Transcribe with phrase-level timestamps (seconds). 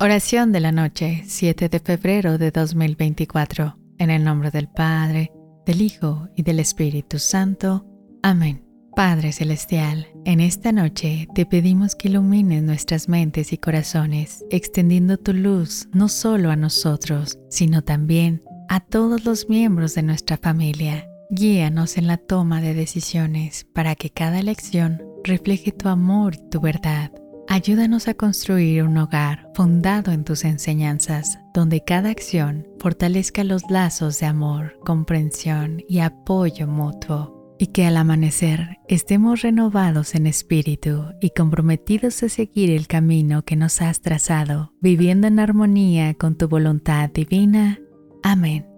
[0.00, 3.78] Oración de la noche, 7 de febrero de 2024.
[3.98, 5.32] En el nombre del Padre,
[5.64, 7.86] del Hijo y del Espíritu Santo.
[8.22, 8.64] Amén.
[8.94, 15.32] Padre Celestial, en esta noche te pedimos que ilumines nuestras mentes y corazones, extendiendo tu
[15.32, 21.08] luz no solo a nosotros, sino también a todos los miembros de nuestra familia.
[21.30, 26.60] Guíanos en la toma de decisiones para que cada elección refleje tu amor y tu
[26.60, 27.10] verdad.
[27.54, 34.18] Ayúdanos a construir un hogar fundado en tus enseñanzas, donde cada acción fortalezca los lazos
[34.18, 41.30] de amor, comprensión y apoyo mutuo, y que al amanecer estemos renovados en espíritu y
[41.30, 47.08] comprometidos a seguir el camino que nos has trazado, viviendo en armonía con tu voluntad
[47.08, 47.78] divina.
[48.24, 48.73] Amén.